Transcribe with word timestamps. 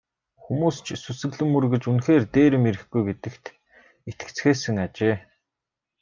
Хүмүүс 0.43 0.77
ч 0.85 0.87
сүсэглэн 1.05 1.49
мөргөж 1.53 1.83
үнэхээр 1.91 2.23
дээрэм 2.33 2.63
ирэхгүй 2.69 3.01
гэдэгт 3.07 3.45
итгэцгээсэн 4.09 4.75
ажээ. 4.85 5.15